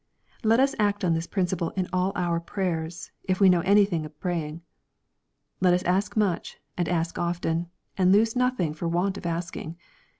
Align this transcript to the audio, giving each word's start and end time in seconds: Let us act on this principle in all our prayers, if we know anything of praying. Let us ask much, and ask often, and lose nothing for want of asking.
Let 0.43 0.59
us 0.59 0.73
act 0.79 1.05
on 1.05 1.13
this 1.13 1.27
principle 1.27 1.69
in 1.75 1.87
all 1.93 2.11
our 2.15 2.39
prayers, 2.39 3.11
if 3.25 3.39
we 3.39 3.49
know 3.49 3.59
anything 3.61 4.03
of 4.03 4.19
praying. 4.19 4.61
Let 5.59 5.75
us 5.75 5.83
ask 5.83 6.17
much, 6.17 6.57
and 6.75 6.89
ask 6.89 7.19
often, 7.19 7.69
and 7.99 8.11
lose 8.11 8.35
nothing 8.35 8.73
for 8.73 8.87
want 8.87 9.19
of 9.19 9.27
asking. 9.27 9.77